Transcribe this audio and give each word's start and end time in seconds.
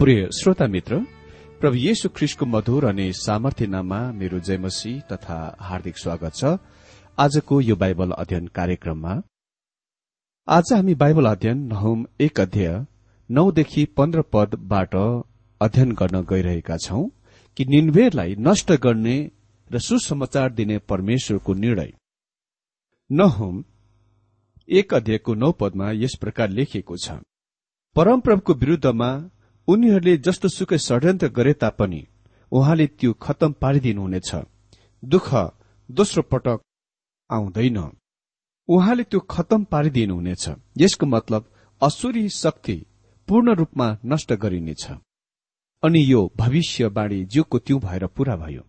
प्रिय 0.00 0.20
श्रोता 0.32 0.66
मित्र 0.66 0.96
प्रभु 1.60 1.76
येशु 1.76 2.08
ख्रिस्टको 2.16 2.46
मधुर 2.46 2.84
अनि 2.88 3.12
सामर्थ्य 3.12 3.66
नाममा 3.66 3.98
मेरो 4.10 4.38
जयमसी 4.40 4.92
तथा 5.08 5.34
हार्दिक 5.60 5.96
स्वागत 5.98 6.34
छ। 6.34 6.52
आजको 7.18 7.60
यो 7.60 7.74
बाइबल 7.76 8.10
अध्ययन 8.12 8.46
कार्यक्रममा 8.48 9.12
आज 10.48 10.72
हामी 10.72 10.94
बाइबल 11.02 11.26
अध्ययन 11.30 11.58
नहुम 11.66 12.04
एक 12.20 12.40
अध्याय 12.40 12.72
नौदेखि 13.30 13.84
पन्ध्र 13.96 14.22
पदबाट 14.32 14.94
अध्ययन 15.60 15.92
गर्न 15.92 16.22
गइरहेका 16.30 16.76
छौं 16.76 17.02
कि 17.56 17.64
निन्वेरलाई 17.64 18.36
नष्ट 18.38 18.72
गर्ने 18.84 19.16
र 19.70 19.78
सुसमाचार 19.78 20.52
दिने 20.52 20.78
परमेश्वरको 20.90 21.54
निर्णय। 21.56 21.92
नहुम 23.10 23.62
एक 24.68 24.94
अध्यायको 24.94 25.34
नौ 25.34 25.52
पदमा 25.60 25.90
यस 25.94 26.16
प्रकार 26.20 26.48
लेखिएको 26.50 26.96
छ। 26.96 27.18
परमप्रभुको 27.96 28.54
विरूद्धमा 28.54 29.10
उनीहरूले 29.68 30.16
जस्तो 30.16 30.48
सुकै 30.48 30.78
षड्यन्त्र 30.78 31.28
गरे 31.28 31.52
तापनि 31.52 32.06
उहाँले 32.52 32.86
त्यो 32.86 33.12
खत्तम 33.12 33.52
पारिदिनुहुनेछ। 33.52 34.34
दुःख 35.04 35.34
दोस्रो 35.90 36.22
पटक 36.22 36.60
आउँदैन। 37.30 37.78
उहाँले 38.68 39.02
त्यो 39.02 39.20
खत्तम 39.20 39.64
पारिदिनुहुनेछ। 39.64 40.48
यसको 40.78 41.06
मतलब 41.06 41.52
असुरी 41.82 42.28
शक्ति 42.28 42.86
पूर्ण 43.28 43.54
रूपमा 43.54 43.98
नष्ट 44.04 44.32
गरिनेछ। 44.32 44.88
अनि 45.82 46.12
यो 46.12 46.32
भविष्यवाणी 46.36 47.24
ज्यूको 47.24 47.58
त्यो 47.58 47.78
भएर 47.78 48.06
पूरा 48.06 48.36
भयो। 48.36 48.62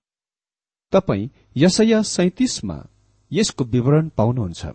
तपाई 0.92 1.32
यसया 1.58 2.02
सैतिसमा 2.02 2.88
यसको 3.32 3.64
विवरण 3.64 4.10
पाउनुहुन्छ। 4.10 4.66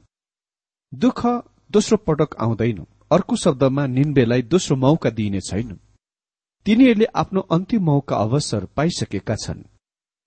दुःख 0.94 1.26
दोस्रो 1.70 1.96
पटक 1.98 2.36
आउँदैन। 2.40 2.86
अर्को 3.12 3.36
शब्दमा 3.36 3.86
निन्बेलाई 3.86 4.42
दोस्रो 4.42 4.76
मौका 4.76 5.10
दिइने 5.10 5.40
छैन। 5.40 5.80
तिनीहरूले 6.66 7.06
आफ्नो 7.14 7.40
अन्तिम 7.40 7.82
मौका 7.82 8.16
अवसर 8.16 8.64
पाइसकेका 8.76 9.34
छन्। 9.34 9.62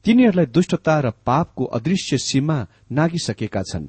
तिनीहरूलाई 0.06 0.46
दुष्टता 0.46 1.00
र 1.00 1.12
पापको 1.26 1.64
अदृश्य 1.78 2.18
सीमा 2.18 2.58
नागिसकेका 2.92 3.64
छन्। 3.64 3.88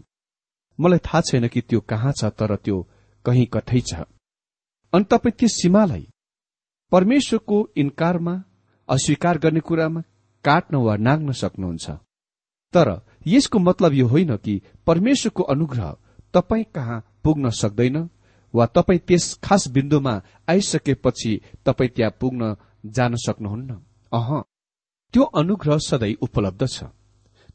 मलाई 0.79 0.99
थाहा 0.99 1.21
छैन 1.21 1.49
कि 1.49 1.61
त्यो 1.61 1.81
कहाँ 1.81 2.13
छ 2.13 2.25
तर 2.35 2.57
त्यो 2.57 2.79
कहीँ 3.25 3.47
कतै 3.47 3.81
छ। 3.81 3.95
अनि 4.93 5.05
तपाईँ 5.05 5.37
त्यो 5.39 5.49
सीमालाई 5.49 6.05
परमेश्वरको 6.93 7.59
इन्कारमा 7.77 8.35
अस्वीकार 8.89 9.39
गर्ने 9.39 9.61
कुरामा 9.61 10.01
काट्न 10.45 10.77
वा 10.77 10.97
नाग्न 10.97 11.33
सक्नुहुन्छ। 11.33 11.91
तर 12.75 12.89
यसको 13.27 13.59
मतलब 13.59 13.93
यो 13.95 14.07
होइन 14.07 14.37
कि 14.37 14.61
परमेश्वरको 14.87 15.43
अनुग्रह 15.43 15.97
तपाईँ 16.35 16.65
कहाँ 16.75 17.05
पुग्न 17.25 17.51
सक्दैन। 17.51 17.97
वा 18.55 18.67
तपाईँ 18.67 19.01
त्यस 19.09 19.25
खास 19.45 19.69
बिन्दुमा 19.69 20.15
आइसकेपछि 20.49 21.33
तपाईँ 21.67 21.91
त्यहाँ 21.97 22.17
पुग्न 22.21 22.55
जान 22.87 23.15
सक्नुहुन्न? 23.17 23.71
अह 24.13 24.29
त्यो 25.15 25.23
अनुग्रह 25.41 25.79
सधैँ 25.79 26.15
उपलब्ध 26.23 26.67
छ 26.67 26.85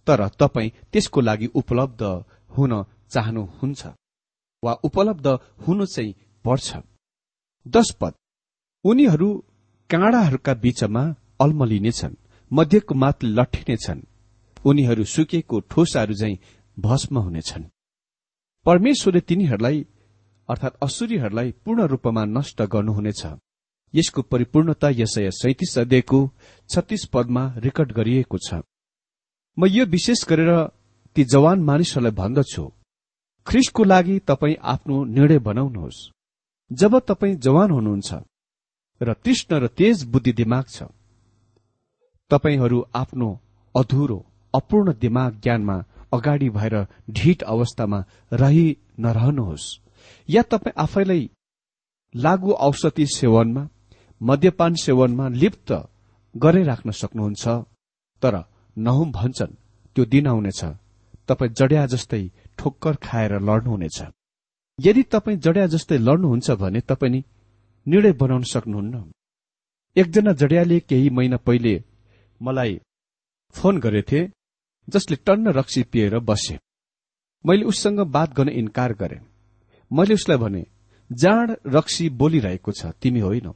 तर 0.07 0.27
तपाईँ 0.39 0.73
त्यसको 0.91 1.21
लागि 1.21 1.47
उपलब्ध 1.55 2.01
हुन 2.49 2.73
चाहनुहुन्छ 3.09 3.81
वा 4.63 4.73
उपलब्ध 4.83 5.27
हुनु 5.67 5.85
चाहिँ 5.85 6.13
पर्छ। 6.45 6.77
दश 7.65 7.91
पद। 8.01 8.13
उनीहरू 8.85 9.27
काँडाहरूका 9.89 10.53
बीचमा 10.63 11.03
अल्मलिनेछन् 11.41 12.15
मध्यको 12.51 12.93
मात 12.95 13.23
लट्ठिनेछन् 13.37 14.01
उनीहरू 14.65 15.03
सुकेको 15.05 15.59
ठोसाहरू 15.71 16.13
झै 16.13 16.33
भस्म 16.77 17.17
हुनेछन् 17.17 17.63
परमेश्वरले 18.65 19.21
तिनीहरूलाई 19.29 19.85
अर्थात 20.49 20.73
असुरीहरूलाई 20.83 21.51
पूर्ण 21.65 21.85
रूपमा 21.87 22.23
नष्ट 22.27 22.61
गर्नुहुनेछ। 22.73 23.21
यसको 23.93 24.21
परिपूर्णता 24.21 24.89
यसय 24.91 25.29
सैतिस 25.31 25.77
अध्यायको 25.79 26.19
छत्तीस 26.69 27.05
पदमा 27.13 27.43
रेकर्ड 27.57 27.91
गरिएको 27.91 28.37
छ। 28.37 28.61
म 29.57 29.65
यो 29.67 29.85
विशेष 29.85 30.25
गरेर 30.27 30.51
ती 31.15 31.23
जवान 31.23 31.59
मानिसहरूलाई 31.63 32.11
भन्दछु। 32.11 32.63
ख्रिस्टको 33.47 33.83
लागि 33.83 34.19
तपाईँ 34.27 34.55
आफ्नो 34.63 35.03
निर्णय 35.05 35.39
बनाउनुहोस्। 35.39 36.09
जब 36.71 36.99
तपाईँ 36.99 37.35
जवान 37.35 37.71
हुनुहुन्छ 37.71 38.09
र 39.01 39.13
तृष्ण 39.15 39.51
र 39.59 39.67
तेज 39.67 40.03
बुद्धि 40.03 40.33
दिमाग 40.33 40.65
छ 40.69 40.83
तपाईँहरू 42.31 42.79
आफ्नो 42.95 43.29
अधुरो 43.75 44.19
अपूर्ण 44.53 44.93
दिमाग 44.99 45.39
ज्ञानमा 45.41 45.77
अगाडि 46.13 46.49
भएर 46.49 46.75
ढिट 47.09 47.43
अवस्थामा 47.43 47.99
रहि 48.33 48.67
नरहनुहोस्। 48.99 49.84
या 50.29 50.41
तपाईँ 50.41 50.73
आफैलाई 50.77 51.29
लागु 52.15 52.51
औषधि 52.67 53.05
सेवनमा 53.07 53.67
मद्यपान 54.21 54.73
सेवनमा 54.75 55.27
लिप्त 55.41 55.71
राख्न 56.69 56.91
सक्नुहुन्छ 56.91 57.47
तर 58.21 58.35
नहुम 58.77 59.11
भन्छन् 59.11 59.53
त्यो 59.95 60.05
दिन 60.05 60.27
आउनेछ। 60.27 60.61
तपाईँ 61.27 61.53
जड्या 61.59 61.85
जस्तै 61.85 62.23
ठोक्कर 62.57 62.95
खाएर 62.95 63.33
लड्नुहुनेछ। 63.39 63.99
यदि 64.79 65.03
तपाईँ 65.03 65.37
जड्या 65.37 65.65
जस्तै 65.67 65.97
लड्नुहुन्छ 65.97 66.51
भने 66.61 66.81
तपाईँ 66.81 67.23
निर्णय 67.87 68.11
बनाउन 68.11 68.43
सक्नुहुन्न। 68.43 69.11
एकजना 69.95 70.31
जड्याले 70.31 70.79
केही 70.79 71.09
महिना 71.09 71.37
पहिले 71.37 71.75
मलाई 72.41 72.79
फोन 73.55 73.79
गरेथे 73.79 74.19
जसले 74.87 75.15
टन्न 75.25 75.47
रक्सी 75.49 75.83
पिएर 75.83 76.19
बसे। 76.19 76.57
मैले 77.45 77.63
उससँग 77.65 77.99
बात 78.15 78.33
गर्न 78.33 78.49
इन्कार 78.49 78.93
गरेँ। 78.93 79.34
मैले 79.95 80.13
उसलाई 80.13 80.37
भने 80.37 80.65
जाँड 81.09 81.55
रक्सी 81.67 82.09
बोलिरहेको 82.19 82.71
छ 82.71 82.85
तिमी 83.01 83.19
होइनौ। 83.19 83.53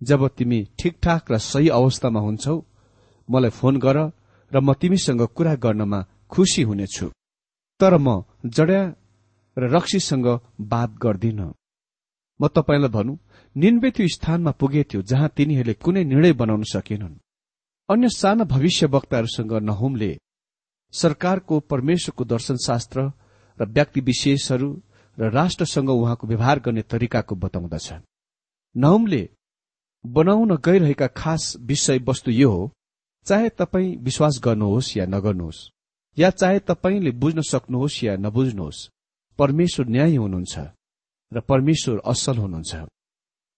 जब 0.00 0.28
तिमी 0.28 0.58
ठिकठाक 0.78 1.32
र 1.32 1.38
सही 1.40 1.68
अवस्थामा 1.78 2.20
हुन्छौ 2.20 2.56
मलाई 3.28 3.50
फोन 3.50 3.78
गर 3.78 3.98
र 4.52 4.60
म 4.60 4.72
तिमीसँग 4.74 5.22
कुरा 5.36 5.54
गर्नमा 5.54 6.00
खुसी 6.28 6.62
हुनेछु। 6.62 7.06
तर 7.80 7.96
म 7.96 8.22
जड्या 8.46 8.82
र 9.56 9.62
रक्सीसँग 9.74 10.26
बात 10.60 10.90
गर्दिन। 11.02 11.40
म 12.40 12.42
तपाईँलाई 12.48 12.90
भनौँ 12.90 13.18
निन्बे 13.56 13.90
त्यो 13.90 14.08
स्थानमा 14.08 14.50
पुगेथ्यो 14.60 15.02
जहाँ 15.02 15.28
तिनीहरूले 15.36 15.74
कुनै 15.74 16.04
निर्णय 16.04 16.32
बनाउन 16.32 16.62
सकेनन्। 16.66 17.20
अन्य 17.88 18.08
साना 18.10 18.44
भविष्य 18.44 18.86
वक्ताहरूसँग 18.86 19.52
नहुमले 19.62 20.10
सरकारको 20.94 21.54
परमेश्वरको 21.70 22.24
दर्शनशास्त्र 22.24 22.98
र 23.58 23.66
व्यक्ति 23.66 24.00
विशेषहरू 24.00 24.68
र 25.18 25.30
राष्ट्रसँग 25.30 25.90
उहाँको 25.90 26.26
व्यवहार 26.26 26.60
गर्ने 26.60 26.82
तरिकाको 26.82 27.34
बताउँदछ। 27.34 27.92
नहुमले 28.74 29.28
बनाउन 30.04 30.56
गइरहेका 30.56 31.06
खास 31.06 31.54
विषय 31.60 31.98
वस्तु 32.08 32.30
यो 32.30 32.50
हो 32.50 32.70
चाहे 33.26 33.48
तपाईँ 33.48 33.96
विश्वास 33.96 34.40
गर्नुहोस् 34.44 34.96
या 34.96 35.06
नगर्नुहोस् 35.06 35.68
या 36.16 36.30
चाहे 36.30 36.58
तपाईँले 36.60 37.10
बुझ्न 37.10 37.40
सक्नुहोस् 37.42 38.02
या 38.04 38.16
नबुझ्नुहोस् 38.16 38.88
परमेश्वर 39.38 39.86
न्याय 39.86 40.16
हुनुहुन्छ 40.16 40.58
र 41.32 41.40
परमेश्वर 41.40 42.00
असल 42.06 42.36
हुनुहुन्छ। 42.38 42.72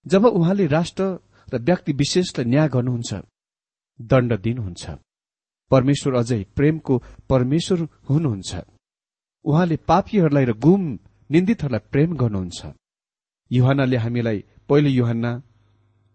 जब 0.06 0.24
उहाँले 0.24 0.66
राष्ट्र 0.66 1.04
र 1.48 1.58
व्यक्ति 1.58 1.92
विशेषलाई 1.92 2.44
न्याय 2.44 2.68
गर्नुहुन्छ 2.68 3.14
दण्ड 4.00 4.32
दिनुहुन्छ। 4.40 4.90
परमेश्वर 5.70 6.14
अझै 6.14 6.42
प्रेमको 6.56 6.94
परमेश्वर 7.28 7.78
हुनुहुन्छ। 8.08 8.54
उहाँले 9.44 9.76
पापीहरूलाई 9.76 10.44
र 10.44 10.52
गुम 10.52 10.82
निन्दितहरूलाई 11.30 11.88
प्रेम 11.92 12.10
गर्नुहुन्छ। 12.16 12.60
युहानले 13.50 13.96
हामीलाई 13.96 14.38
पहिलो 14.68 14.90
युहान 14.90 15.24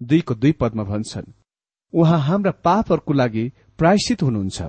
दुईको 0.02 0.34
दुई 0.36 0.52
पदमा 0.52 0.84
भन्छन् 0.84 1.34
उहाँ 1.94 2.20
हाम्रा 2.20 2.52
पापहरूको 2.64 3.14
लागि 3.14 3.44
प्रायश्चित 3.80 4.24
हुनुहुन्छ। 4.24 4.60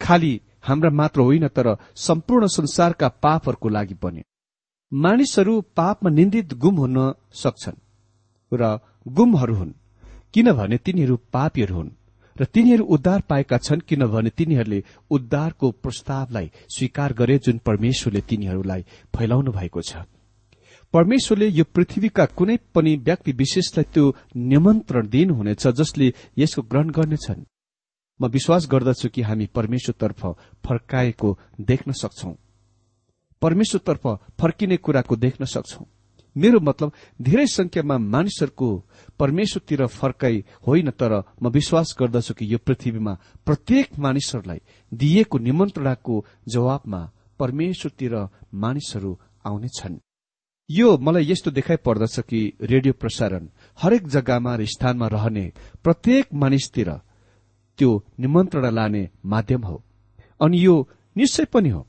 खालि 0.00 0.32
हाम्रा 0.62 0.90
मात्र 0.90 1.20
होइन 1.20 1.46
तर 1.48 1.68
सम्पूर्ण 1.96 2.46
संसारका 2.46 3.08
पापहरूको 3.24 3.68
लागि 3.68 3.94
पनि। 3.94 4.22
मानिसहरू 4.92 5.54
पापमा 5.76 6.10
निन्दित 6.10 6.54
गुम 6.54 6.76
हुन 6.76 6.98
सक्छन् 7.32 7.82
र 8.52 8.62
गुमहरू 9.08 9.54
हुन् 9.54 9.72
किनभने 10.32 10.76
तिनीहरू 10.78 11.16
पापीहरू 11.32 11.74
हुन्। 11.74 11.90
र 12.40 12.44
तिनीहरू 12.44 12.84
उद्धार 12.84 13.20
पाएका 13.20 13.58
छन् 13.58 13.80
किनभने 13.80 14.30
तिनीहरूले 14.30 14.82
उद्धारको 15.10 15.70
प्रस्तावलाई 15.70 16.50
स्वीकार 16.76 17.12
गरे 17.12 17.38
जुन 17.38 17.58
परमेश्वरले 17.58 18.20
तिनीहरूलाई 18.20 18.82
फैलाउनु 19.16 19.52
भएको 19.52 19.80
छ। 19.82 19.96
परमेश्वरले 20.94 21.48
यो 21.48 21.64
पृथ्वीका 21.64 22.24
कुनै 22.26 22.56
पनि 22.74 22.96
व्यक्ति 22.96 23.32
विशेषलाई 23.32 23.84
त्यो 23.94 24.14
निमन्त्रण 24.36 25.08
दिनुहुनेछ 25.08 25.66
जसले 25.66 26.12
यसको 26.38 26.62
ग्रहण 26.62 26.90
गर्नेछन्। 26.90 27.44
म 28.20 28.26
विश्वास 28.26 28.68
गर्दछु 28.70 29.08
कि 29.08 29.22
हामी 29.22 29.46
परमेश्वरतर्फ 29.46 30.20
फर्काएको 30.64 31.38
देख्न 31.60 31.92
सक्छौ। 31.92 32.30
परमेश्वरतर्फ 33.42 34.06
फर्किने 34.40 34.76
कुराको 34.76 35.16
देख्न 35.16 35.44
सक्छौ। 35.44 35.84
मेरो 36.36 36.60
मतलब 36.60 36.92
धेरै 37.22 37.46
संख्यामा 37.46 37.96
मानिसहरूको 37.98 38.68
परमेश्वरतिर 39.18 39.86
फर्काई 39.86 40.44
होइन 40.66 40.90
तर 40.90 41.12
म 41.42 41.48
विश्वास 41.48 41.94
गर्दछु 42.00 42.34
कि 42.34 42.52
यो 42.52 42.58
पृथ्वीमा 42.58 43.12
प्रत्येक 43.46 43.98
मानिसहरूलाई 43.98 44.60
दिइएको 44.92 45.38
निमन्त्रणाको 45.38 46.24
जवाबमा 46.48 47.00
परमेश्वरतिर 47.38 48.14
मानिसहरू 48.54 49.12
आउनेछन्। 49.46 49.98
यो 50.70 50.88
मलाई 50.98 51.24
यस्तो 51.30 51.50
देखाइ 51.50 51.76
पर्दछ 51.76 52.18
कि 52.20 52.40
रेडियो 52.62 52.92
प्रसारण 52.92 53.48
हरेक 53.78 54.06
जग्गामा 54.08 54.54
र 54.56 54.64
स्थानमा 54.64 55.06
रहने 55.06 55.44
प्रत्येक 55.84 56.34
मानिसतिर 56.34 56.90
त्यो 57.78 57.90
निमन्त्रणा 58.20 58.70
लाने 58.70 59.02
माध्यम 59.24 59.62
हो। 59.64 59.76
अनि 60.40 60.64
यो 60.64 60.74
निश्चय 61.16 61.44
पनि 61.44 61.68
हो। 61.68 61.86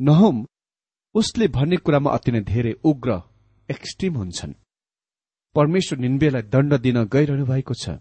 नहोम 0.00 0.46
उसले 1.14 1.48
भन्ने 1.48 1.76
कुरामा 1.76 2.10
अति 2.10 2.32
नै 2.32 2.40
धेरै 2.40 2.72
उग्र 2.84 3.20
एक्सट्रिम 3.72 4.14
हुन्छन्। 4.16 4.52
परमेश्वर 5.56 5.98
निन्बेलाई 5.98 6.42
दण्ड 6.52 6.72
दिन 6.84 6.98
गइरहनु 7.14 7.44
भएको 7.46 7.74
छ 7.74 7.98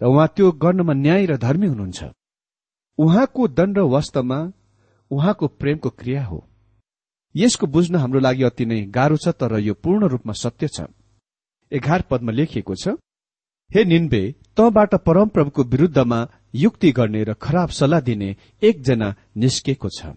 र 0.00 0.04
उहाँ 0.06 0.28
त्यो 0.36 0.50
गर्नमा 0.62 0.92
न्याय 0.94 1.26
र 1.26 1.36
धर्मी 1.38 1.66
हुनुहुन्छ। 1.66 2.00
उहाँको 2.98 3.48
दण्ड 3.48 3.78
वास्तवमा 3.94 4.38
उहाँको 5.10 5.46
प्रेमको 5.60 5.90
क्रिया 5.90 6.24
हो। 6.24 6.38
यसको 7.34 7.66
बुझ्न 7.66 7.96
हाम्रो 7.96 8.20
लागि 8.20 8.42
अति 8.44 8.64
नै 8.66 8.80
गाह्रो 8.96 9.16
छ 9.16 9.28
तर 9.40 9.58
यो 9.60 9.74
पूर्ण 9.74 10.08
रूपमा 10.08 10.32
सत्य 10.34 10.68
छ। 10.68 10.86
एघार 11.72 12.02
पदमा 12.10 12.32
लेखिएको 12.32 12.74
छ 12.74 12.96
हे 13.70 13.84
निन्बे 13.84 14.22
तँबाट 14.56 14.94
परमप्रभुको 15.06 15.62
विरूद्धमा 15.64 16.18
युक्ति 16.54 16.90
गर्ने 16.92 17.22
र 17.24 17.34
खराब 17.42 17.68
सल्लाह 17.78 18.00
दिने 18.00 18.28
एकजना 18.62 19.08
निस्केको 19.36 19.88
छ। 19.88 20.14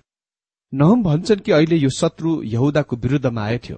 नहम 0.74 1.04
भन्छन् 1.04 1.40
कि 1.40 1.52
अहिले 1.52 1.76
यो 1.76 1.90
शत्रु 1.90 2.32
यहुदाको 2.46 2.96
विरूद्धमा 2.96 3.44
आएथ्यो 3.44 3.78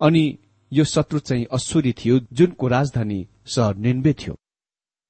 अनि 0.00 0.24
यो 0.72 0.84
शत्रु 0.84 1.18
चाहिँ 1.18 1.46
असुरी 1.52 1.92
थियो 1.92 2.18
जुनको 2.32 2.68
राजधानी 2.68 3.26
सहर 3.46 3.76
निन्बे 3.76 4.12
थियो। 4.20 4.34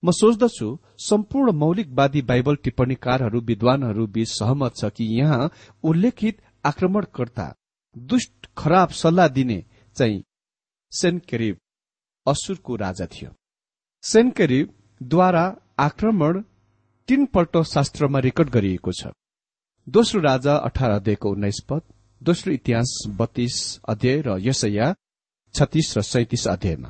म 0.02 0.10
सोच्दछु 0.10 0.68
सम्पूर्ण 0.98 1.52
मौलिकवादी 1.52 2.22
बाइबल 2.22 2.56
टिप्पणीकारहरू 2.64 3.40
विद्वानहरू 3.40 4.06
बीच 4.06 4.28
सहमत 4.30 4.76
छ 4.76 4.90
कि 4.96 5.04
यहाँ 5.18 5.50
उल्लेखित 5.84 6.40
आक्रमणकर्ता 6.64 7.46
दुष्ट 7.96 8.46
खराब 8.58 8.88
सल्लाह 8.94 9.28
दिने 9.28 9.58
चाहिँ 9.96 10.22
सेनकेरिब 10.92 11.56
असुरको 12.26 12.76
राजा 12.76 13.06
थियो। 13.06 13.30
सेनकेरिबद्वारा 14.04 15.44
आक्रमण 15.78 16.40
तीनपल्ट 17.08 17.56
शास्त्रमा 17.66 18.18
रेकर्ड 18.18 18.50
गरिएको 18.50 18.92
छ। 18.92 19.12
दोस्रो 19.86 20.20
राजा 20.20 20.54
अठार 20.58 20.90
अध्यायको 20.90 21.30
उन्नाइस 21.30 21.60
पद। 21.68 21.82
दोस्रो 22.22 22.52
इतिहास 22.52 22.90
बत्तीस 23.18 23.54
अध्याय 23.88 24.20
र 24.20 24.36
यसैया 24.38 24.86
छत्तीस 25.54 25.96
र 25.96 26.00
सैतिस 26.02 26.46
अध्यायमा। 26.48 26.88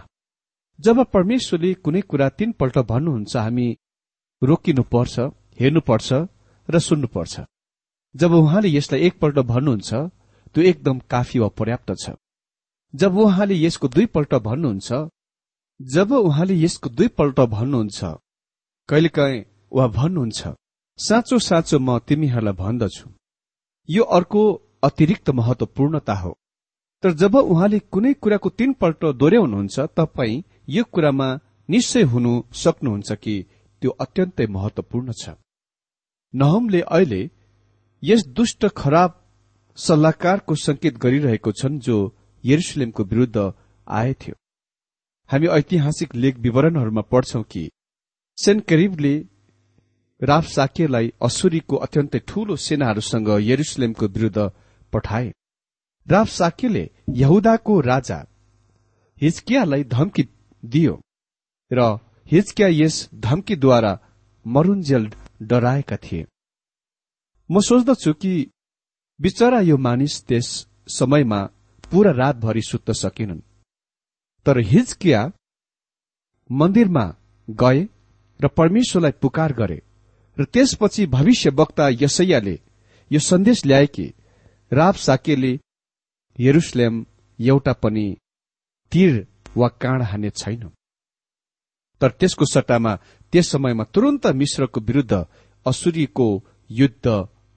जब 0.79 1.03
परमेश्वरले 1.07 1.73
कुनै 1.85 2.01
कुरा 2.11 2.29
तीनपल्ट 2.39 2.79
भन्नुहुन्छ 2.91 3.37
हामी 3.37 3.67
रोकिनुपर्छ 4.43 5.19
हेर्नुपर्छ 5.61 6.09
र 6.69 6.79
सुन्नुपर्छ। 6.79 7.35
जब 8.15 8.33
उहाँले 8.35 8.69
यसलाई 8.69 9.01
एकपल्ट 9.07 9.39
भन्नुहुन्छ 9.51 9.91
त्यो 10.55 10.63
एकदम 10.71 10.99
काफी 11.07 11.39
वा 11.39 11.49
पर्याप्त 11.59 11.91
छ। 12.03 12.11
जब 12.95 13.19
उहाँले 13.25 13.55
यसको 13.55 13.89
दुईपल्ट 13.89 14.35
भन्नुहुन्छ 14.49 14.89
जब 15.81 16.13
उहाँले 16.13 16.55
यसको 16.65 16.89
दुईपल्ट 16.91 17.39
भन्नुहुन्छ 17.55 17.99
कहिलेकाहीँ 18.89 19.45
वा 19.73 19.87
भन्नुहुन्छ 19.99 20.41
साँचो 20.99 21.39
साँचो 21.39 21.79
म 21.79 21.99
तिमीहरूलाई 22.03 22.59
भन्दछु। 22.63 23.07
यो 23.89 24.03
अर्को 24.19 24.43
अतिरिक्त 24.83 25.31
महत्वपूर्णता 25.31 26.15
हो। 26.15 26.37
तर 27.03 27.13
जब 27.13 27.37
उहाँले 27.37 27.79
कुनै 27.93 28.13
कुराको 28.15 28.49
तीनपल्ट 28.51 29.05
दोहोऱ्याउनुहुन्छ 29.15 29.81
तपाईँ 29.97 30.43
यो 30.69 30.85
कुरामा 30.93 31.29
निश्चय 31.69 32.03
हुनु 32.13 32.33
सक्नुहुन्छ 32.55 33.13
कि 33.15 33.35
त्यो 33.83 33.91
अत्यन्तै 34.01 34.47
महत्वपूर्ण 34.49 35.13
छ। 35.13 35.35
नहमले 36.35 36.81
अहिले 36.89 37.23
यस 38.03 38.27
दुष्ट 38.29 38.67
खराब 38.77 39.17
सल्लाहकारको 39.79 40.55
संकेत 40.57 40.99
गरिरहेको 40.99 41.53
छन् 41.53 41.79
जो 41.79 41.97
यरुसलेमको 42.45 43.05
विरूद्ध 43.05 43.53
आएथ्यो 43.87 44.35
हामी 45.31 45.47
ऐतिहासिक 45.49 46.15
लेख 46.15 46.39
विवरणहरूमा 46.39 47.03
पढ्छौं 47.13 47.43
कि 47.43 47.63
सेन्करिबले 48.39 49.15
राफ 50.21 50.47
साकेलाई 50.49 51.13
असुरीको 51.23 51.77
अत्यन्तै 51.77 52.19
ठूलो 52.29 52.57
सेनाहरूसँग 52.59 53.29
यरुसलेमको 53.43 54.07
विरूद्ध 54.07 54.51
पठाए। 54.93 55.33
राफ 56.07 56.29
साकेले 56.29 56.85
यहुदाको 57.15 57.81
राजा 57.81 58.19
हिजकियालाई 59.23 59.85
धम्की 59.85 60.23
दियो 60.63 60.95
र 61.71 61.99
हिजकिया 62.27 62.69
यस 62.69 62.97
धम्कीद्वारा 63.15 63.99
मरुन्जेल 64.47 65.11
डराएका 65.43 65.97
थिए। 65.97 66.27
म 67.51 67.61
सोच्दछु 67.61 68.13
कि 68.13 68.33
बिचरा 69.21 69.61
यो 69.61 69.77
मानिस 69.77 70.25
त्यस 70.25 70.49
समयमा 70.89 71.41
पूरा 71.93 72.11
रातभरि 72.13 72.63
सुत्न 72.63 72.93
सकेनन्। 72.93 73.41
तर 74.47 74.59
हिजकिया 74.65 75.21
मन्दिरमा 76.51 77.05
गए 77.49 77.81
र 78.41 78.49
परमेश्वरलाई 78.49 79.13
पुकार 79.23 79.53
गरे 79.53 79.81
र 80.37 80.45
त्यसपछि 80.45 81.07
भविष्य 81.07 81.51
वक्ता 81.51 81.89
यसैयाले 82.03 82.59
यो 83.11 83.21
सन्देश 83.21 83.65
ल्याए 83.67 83.87
कि 83.87 84.07
राब 84.73 84.95
साकेले 84.95 85.53
यरुसलेम 86.39 87.05
एउटा 87.39 87.73
पनि 87.83 88.07
तीर 88.93 89.27
वा 89.57 89.69
काँड 89.83 90.03
हाने 90.03 90.31
छैन। 90.31 90.63
तर 92.01 92.11
त्यसको 92.11 92.45
सट्टामा 92.45 92.95
त्यस 93.33 93.51
समयमा 93.51 93.85
तुरन्त 93.95 94.27
मिश्रको 94.41 94.81
विरूद्ध 94.81 95.25
असुरीको 95.67 96.29
युद्ध 96.71 97.07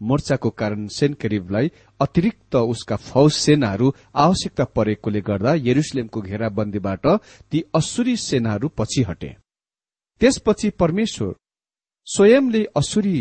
मोर्चाको 0.01 0.49
कारण 0.49 0.87
सेनकरिबलाई 0.87 1.67
अतिरिक्त 1.99 2.55
उसका 2.55 2.95
फौज 2.99 3.31
सेनाहरू 3.33 3.91
आवश्यकता 4.15 4.63
परेकोले 4.75 5.21
गर्दा 5.21 5.53
यरुसलेमको 5.67 6.21
घेराबन्दीबाट 6.21 7.07
ती 7.51 7.61
असुरी 7.75 8.15
सेनाहरू 8.17 8.67
पछि 8.77 9.01
हटे। 9.09 9.31
त्यसपछि 10.21 10.69
परमेश्वर 10.81 11.33
स्वयंले 12.07 12.63
असुरी 12.75 13.17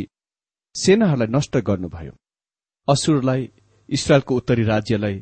सेनाहरूलाई 0.74 1.28
नष्ट 1.36 1.56
गर्नुभयो। 1.68 2.12
असुरलाई 2.88 3.46
इसरायलको 3.92 4.36
उत्तरी 4.36 4.64
राज्यलाई 4.64 5.16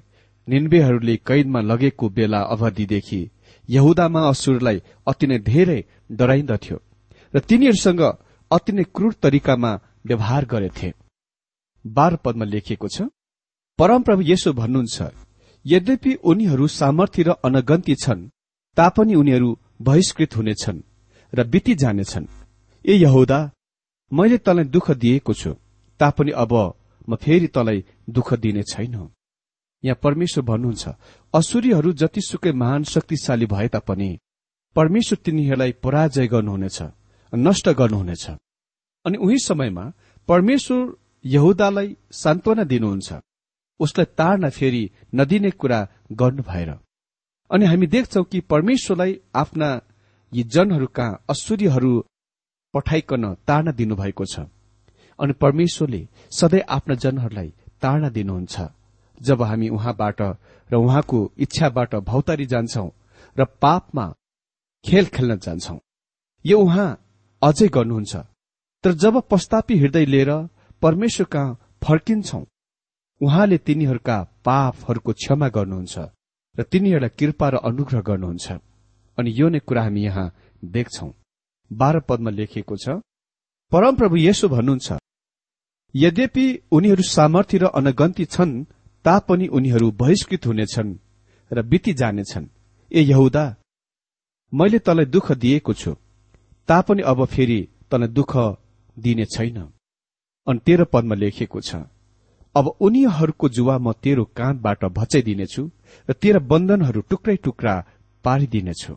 निन्बेहरूले 0.49 1.17
कैदमा 1.27 1.61
लगेको 1.61 2.09
बेला 2.09 2.41
अवधिदेखि 2.55 3.21
यहुदामा 3.69 4.21
असुरलाई 4.29 4.83
अति 5.07 5.27
नै 5.27 5.39
धेरै 5.45 5.81
डराइन्दथ्यो 6.13 6.79
र 7.35 7.39
तिनीहरूसँग 7.41 8.03
अति 8.51 8.73
नै 8.73 8.85
क्रूर 8.95 9.13
तरिकामा 9.23 9.73
व्यवहार 10.07 10.45
गरेथे। 10.45 10.91
बाह्र 11.85 12.17
पदमा 12.17 12.45
लेखिएको 12.45 12.89
छ 12.89 13.09
परमप्रभु 13.79 14.23
यसो 14.23 14.53
भन्नुहुन्छ 14.53 14.99
यद्यपि 15.65 16.13
उनीहरू 16.25 16.67
सामर्थ्य 16.71 17.23
र 17.23 17.31
अनगन्ती 17.45 17.95
छन् 17.95 18.29
तापनि 18.77 19.15
उनीहरू 19.15 19.49
बहिष्कृत 19.83 20.37
हुनेछन् 20.37 20.85
र 21.33 21.47
बिति 21.47 21.75
जानेछन् 21.75 22.27
ए 22.85 22.95
यहुदा 22.97 23.39
मैले 24.13 24.39
तँलाई 24.39 24.65
दुःख 24.67 24.91
दिएको 24.97 25.35
छु 25.35 25.53
तापनि 26.01 26.33
अब 26.35 26.53
म 27.11 27.17
फेरि 27.17 27.47
तँलाई 27.55 27.85
दुःख 28.11 28.29
दिने 28.43 28.63
छैन। 28.73 28.95
यहाँ 29.85 29.99
परमेश्वर 30.03 30.45
भन्नुहुन्छ 30.45 30.89
असुरीहरू 31.35 31.93
जतिसुकै 32.01 32.53
महान 32.53 32.83
शक्तिशाली 32.85 33.47
भए 33.47 33.69
तापनि 33.75 34.11
परमेश्वर 34.77 35.19
तिनीहरूलाई 35.25 35.73
पराजय 35.85 36.27
गर्नुहुनेछ 36.27 36.79
नष्ट 37.33 37.69
गर्नुहुनेछ। 37.81 38.25
अनि 39.05 39.19
उही 39.19 39.39
समयमा 39.41 39.85
परमेश्वर 40.29 40.83
यहुदालाई 41.25 41.97
सान्त्वना 42.13 42.65
दिनुहुन्छ। 42.65 43.09
उसलाई 43.81 44.07
ताड्न 44.19 44.49
फेरि 44.51 44.83
नदिने 45.15 45.51
कुरा 45.51 45.81
गर्नु 46.21 46.43
भएर 46.43 46.71
अनि 47.51 47.65
हामी 47.67 47.87
देख्छौ 47.87 48.23
कि 48.31 48.41
परमेश्वरलाई 48.53 49.13
आफ्ना 49.35 49.69
यी 50.33 50.43
जनहरू 50.55 50.87
कहाँ 50.97 51.21
असुरीहरू 51.31 51.93
पठाइकन 52.75 53.25
ताड्न 53.49 53.73
दिनुभएको 53.73 54.25
छ। 54.25 54.47
अनि 55.21 55.33
परमेश्वरले 55.43 56.03
सधैँ 56.33 56.63
आफ्ना 56.69 56.95
जनहरूलाई 56.95 57.49
ताड्न 57.83 58.11
दिनुहुन्छ। 58.11 58.57
जब 59.21 59.43
हामी 59.43 59.69
उहाँबाट 59.69 60.21
र 60.71 60.75
उहाँको 60.77 61.19
इच्छाबाट 61.39 61.95
भौतारी 62.05 62.47
जान्छौ 62.47 62.87
र 63.37 63.45
पापमा 63.63 64.07
खेल 64.85 65.07
खेल्न 65.15 65.39
जान्छौ 65.39 65.79
यो 66.45 66.59
उहाँ 66.59 66.89
अझै 67.43 67.69
गर्नुहुन्छ। 67.69 68.17
तर 68.85 68.93
जब 68.95 69.21
पस्तापी 69.31 69.79
हृदय 69.79 70.05
लिएर 70.05 70.31
परमेश्वर 70.83 71.27
कहाँ 71.27 71.59
फर्किन्छौ 71.85 72.41
उहाँले 73.21 73.59
तिनीहरूका 73.59 74.17
पापहरूको 74.45 75.13
क्षमा 75.13 75.49
गर्नुहुन्छ 75.49 75.99
र 76.59 76.63
तिनीहरूलाई 76.63 77.17
कृपा 77.19 77.49
र 77.49 77.57
अनुग्रह 77.69 78.01
गर्नुहुन्छ। 78.01 78.47
अनि 79.19 79.31
यो 79.37 79.49
नै 79.49 79.59
कुरा 79.61 79.83
हामी 79.83 80.03
यहाँ 80.03 80.33
देख्छौ। 80.65 81.09
बाह्र 81.71 82.01
पदमा 82.09 82.31
लेखिएको 82.31 82.77
छ 82.77 83.01
परमप्रभु 83.73 84.17
यसो 84.19 84.49
भन्नुहुन्छ 84.49 84.89
यद्यपि 85.95 86.47
उनीहरू 86.73 87.03
सामर्थ्य 87.03 87.59
र 87.59 87.65
अनगन्ती 87.75 88.25
छन् 88.25 88.53
तापनि 89.05 89.47
उनीहरू 89.49 89.91
बहिष्कृत 89.93 90.47
हुनेछन् 90.47 90.99
र 91.51 91.63
बिति 91.63 91.93
जानेछन् 91.93 92.47
ए 92.91 93.01
यहुदा 93.03 93.45
मैले 94.53 94.79
तँलाई 94.79 95.07
दुःख 95.07 95.33
दिएको 95.33 95.73
छु। 95.73 95.93
तापनि 96.69 97.03
अब 97.03 97.25
फेरि 97.25 97.61
तँलाई 97.91 98.09
दुःख 98.09 98.33
दिने 98.97 99.25
छैन। 99.25 99.59
अनि 100.47 100.61
तेह्र 100.67 100.85
पदमा 100.85 101.15
लेखिएको 101.15 101.61
छ 101.61 101.77
अब 102.55 102.67
उनीहरूको 102.81 103.49
जुवा 103.49 103.79
म 103.79 103.93
तेरो 103.93 104.25
काँधबाट 104.37 104.85
भचाइदिनेछु 104.99 105.63
र 106.09 106.13
तेरा 106.13 106.41
बन्धनहरू 106.51 107.01
टुक्रै 107.11 107.37
टुक्रा 107.37 107.75
पारिदिनेछु। 108.25 108.95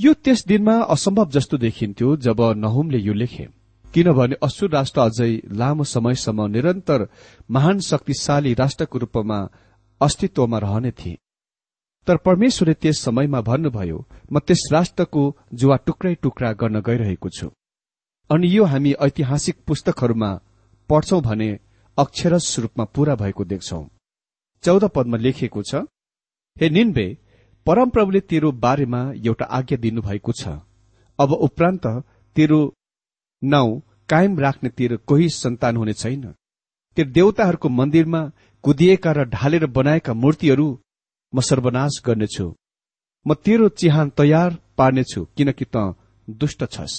यो 0.00 0.12
त्यस 0.14 0.46
दिनमा 0.46 0.74
असम्भव 0.94 1.28
जस्तो 1.30 1.56
देखिन्थ्यो 1.56 2.16
जब 2.16 2.40
नहुमले 2.56 2.98
यो 2.98 3.12
लेखे। 3.12 3.48
किनभने 3.94 4.36
असुर 4.42 4.70
राष्ट्र 4.70 5.00
अझै 5.00 5.32
लामो 5.54 5.84
समयसम्म 5.86 6.46
निरन्तर 6.48 7.06
महान 7.50 7.80
शक्तिशाली 7.80 8.52
राष्ट्रको 8.54 8.98
रूपमा 8.98 9.38
अस्तित्वमा 10.00 10.58
रहने 10.58 10.90
थिए। 10.92 11.18
तर 12.06 12.16
परमेश्वरले 12.26 12.74
त्यस 12.74 13.00
समयमा 13.00 13.40
भन्नुभयो 13.40 13.98
म 14.32 14.38
त्यस 14.38 14.62
राष्ट्रको 14.72 15.22
जुवा 15.54 15.76
टुक्रै 15.86 16.14
टुक्रा 16.22 16.52
गर्न 16.60 16.80
गइरहेको 16.80 17.28
छु। 17.28 17.48
अनि 18.30 18.46
यो 18.48 18.64
हामी 18.64 18.92
ऐतिहासिक 19.00 19.56
पुस्तकहरूमा 19.66 20.30
पढ्छौं 20.90 21.20
भने 21.22 21.48
अक्षरस 21.98 22.58
रूपमा 22.58 22.84
पूरा 22.94 23.14
भएको 23.14 23.44
देख्छौं। 23.44 23.84
चौध 24.64 24.84
पदमा 24.94 25.16
लेखिएको 25.16 25.62
छ 25.62 25.74
हे 26.56 26.68
निन्बे 26.70 27.06
परमप्रभुले 27.66 28.20
तेरो 28.30 28.52
बारेमा 28.58 29.00
एउटा 29.22 29.44
आज्ञा 29.58 29.78
दिनुभएको 29.78 30.32
छ। 30.32 30.48
अब 31.18 31.30
उपरान्त 31.46 31.86
तेरो 32.36 32.60
नाउँ 33.42 33.80
कायम 34.08 34.38
राख्ने 34.38 34.70
तेरो 34.70 34.96
कोही 35.08 35.28
सन्तान 35.32 35.76
हुने 35.76 35.92
छैन। 35.92 36.24
तेरो 36.96 37.10
देवताहरूको 37.10 37.68
मन्दिरमा 37.68 38.20
कुदिएका 38.64 39.12
र 39.12 39.24
ढालेर 39.28 39.66
बनाएका 39.76 40.12
मूर्तिहरू 40.14 40.66
म 41.32 41.40
सर्वनाश 41.40 42.02
गर्नेछु। 42.06 42.46
म 43.26 43.34
तेरो 43.44 43.68
चिहान 43.80 44.10
तयार 44.18 44.50
पार्नेछु 44.78 45.20
किनकि 45.36 45.64
त 45.74 45.94
दुष्ट 46.28 46.60
छस्। 46.64 46.94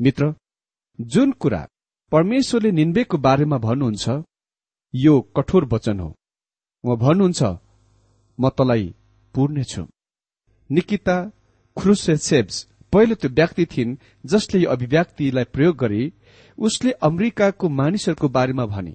मित्र 0.00 0.34
जुन 0.98 1.30
कुरा 1.32 1.62
परमेश्वरले 2.12 2.70
निन्बेको 2.70 3.16
बारेमा 3.18 3.58
भन्नुहुन्छ 3.58 4.04
यो 4.94 5.14
कठोर 5.36 5.64
वचन 5.72 6.00
हो। 6.00 6.08
उहाँ 6.84 6.96
भन्नुहुन्छ 6.96 7.42
म 8.38 8.48
तलाई 8.58 8.84
पुर्नेछु। 9.34 9.82
निकिता 10.70 11.16
क्रुसेसेब्स 11.76 12.56
पहिलो 12.96 13.14
त्यो 13.14 13.30
व्यक्ति 13.30 13.64
थिइन् 13.72 13.96
जसले 14.24 14.60
यो 14.60 14.70
अभिव्यक्तिलाई 14.70 15.44
प्रयोग 15.54 15.76
गरे 15.76 16.02
उसले 16.58 16.92
अमेरिकाको 17.04 17.68
मानिसहरूको 17.68 18.28
बारेमा 18.36 18.66
भने। 18.66 18.94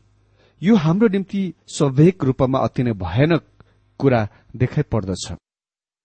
यो 0.61 0.75
हाम्रो 0.75 1.07
निम्ति 1.07 1.41
स्वाभाविक 1.75 2.23
रूपमा 2.23 2.59
अति 2.59 2.83
नै 2.83 2.93
भयानक 3.03 3.43
कुरा 3.99 4.21
देखाइ 4.55 4.83
पर्दछ। 4.91 5.25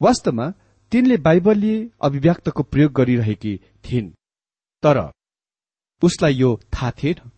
वास्तवमा 0.00 0.46
तिनले 0.92 1.16
बाइबलीय 1.16 1.78
अभिव्यक्तको 2.00 2.62
प्रयोग 2.62 2.92
गरिरहेकी 2.92 3.54
थिइन्। 3.85 4.11
तर 4.82 4.98
उसलाई 6.02 6.35
यो 6.35 6.50
थाहा 6.74 6.90
थिएन। 6.98 7.30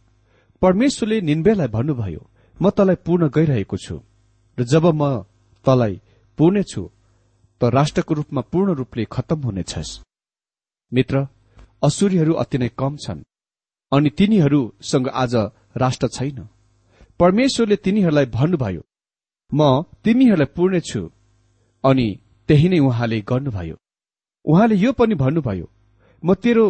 परमेश्वरले 0.62 1.20
निन्बेलाई 1.20 1.68
भन्नुभयो 1.68 2.22
म 2.56 2.70
तलाई 2.76 2.96
पूर्ण 3.06 3.28
गइरहेको 3.30 3.76
छु 3.76 3.96
र 4.58 4.64
जब 4.64 4.86
म 4.94 5.22
तलाई 5.66 6.00
पूर्ण 6.38 6.62
छु 6.62 6.82
त 7.60 7.70
राष्ट्रको 7.78 8.14
रूपमा 8.14 8.40
पूर्ण 8.52 8.74
रूपले 8.74 9.04
खत्तम 9.12 9.40
हुनेछस्। 9.40 10.07
मित्र 10.92 11.26
असुरीहरू 11.84 12.32
अति 12.42 12.58
नै 12.58 12.68
कम 12.78 12.96
छन् 12.96 13.22
अनि 13.92 14.10
तिनीहरूसँग 14.10 15.08
आज 15.14 15.34
राष्ट्र 15.76 16.08
छैन। 16.08 16.38
परमेश्वरले 17.20 17.76
तिनीहरूलाई 17.76 18.26
भन्नुभयो 18.36 18.82
म 19.50 19.60
तिमीहरूलाई 20.04 20.52
पूर्ण 20.56 20.80
छु 20.80 21.00
अनि 21.84 22.06
त्यही 22.48 22.68
नै 22.68 22.78
उहाँले 22.80 23.20
गर्नुभयो। 23.30 23.76
उहाँले 24.44 24.76
यो 24.76 24.92
पनि 24.92 25.14
भन्नुभयो 25.14 25.66
म 26.22 26.34
तेरो 26.34 26.64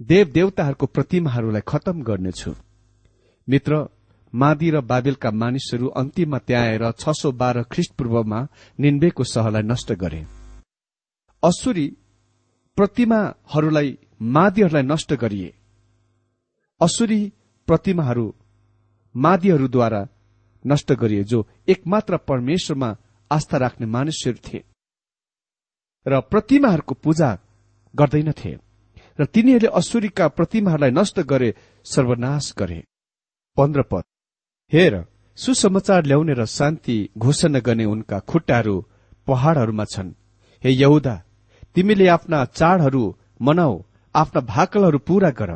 देव 0.00 0.26
देवताहरूको 0.32 0.86
प्रतिमाहरूलाई 0.86 1.62
खतम 1.68 2.02
गर्नेछु। 2.02 2.52
मित्र 3.48 3.72
मादी 4.32 4.68
र 4.70 4.80
बाबेलका 4.82 5.30
मानिसहरू 5.32 5.86
अन्तिममा 6.00 6.38
त्याएर 6.38 6.84
छ 6.92 7.12
सौ 7.20 7.30
बाह्र 7.40 7.62
ख्रिस्ट 7.72 7.92
पूर्वमा 7.98 8.40
निन्बेको 8.78 9.24
सहरलाई 9.24 9.62
नष्ट 9.62 9.92
गरे। 10.02 10.20
असुरी 11.42 11.86
प्रतिमाहरूलाई 12.76 13.88
मादीहरूलाई 14.20 14.82
नष्ट 14.82 15.12
गरिए। 15.12 15.50
असुरी 16.80 17.20
प्रतिमाहरू 17.68 18.26
मादीहरूद्वारा 19.14 20.02
नष्ट 20.64 20.92
गरिए 20.92 21.22
जो 21.24 21.38
एकमात्र 21.68 22.16
परमेश्वरमा 22.28 22.90
आस्था 23.30 23.56
राख्ने 23.56 23.86
मानिसहरू 23.86 24.38
थिए। 24.46 24.64
र 26.06 26.20
प्रतिमाहरूको 26.20 26.94
पूजा 26.94 27.30
गर्दैनथे 27.94 28.52
र 29.18 29.24
तिनीहरूले 29.24 29.74
असुरीका 29.74 30.26
प्रतिमाहरूलाई 30.28 30.90
नष्ट 30.90 31.20
गरे 31.20 31.50
सर्वनाश 31.84 32.52
गरे। 32.58 32.80
पन्ध्र 33.56 33.82
पद। 33.82 34.04
हेर 34.72 34.94
सुसमाचार 35.38 36.04
ल्याउने 36.04 36.34
र 36.34 36.44
शान्ति 36.46 36.96
घोषणा 37.18 37.58
गर्ने 37.58 37.84
उनका 37.84 38.18
खुट्टाहरू 38.20 38.76
पहाड़हरूमा 39.26 39.84
छन्। 39.84 40.10
हे 40.62 40.70
यहुदा 40.72 41.14
तिमीले 41.76 42.06
आफ्ना 42.08 42.44
चाडहरू 42.58 43.02
मनाऊ 43.40 43.74
आफ्ना 44.14 44.40
भाकलहरू 44.54 44.98
पूरा 44.98 45.30
गर। 45.30 45.50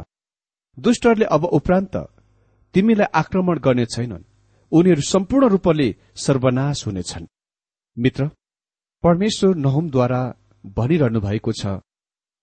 दुष्टहरूले 0.79 1.27
अब 1.27 1.45
उपरान्त 1.59 1.95
तिमीलाई 2.75 3.13
आक्रमण 3.15 3.59
गर्ने 3.59 3.85
छैनन्। 3.87 4.25
उनीहरू 4.73 5.03
सम्पूर्ण 5.03 5.49
रूपले 5.49 5.89
सर्वनाश 6.17 6.87
हुनेछन्। 6.87 7.27
मित्र 7.97 8.31
परमेश्वर 9.05 9.55
नहुमद्वारा 9.57 10.23
भनिरहनु 10.77 11.21
भएको 11.21 11.53
छ 11.53 11.81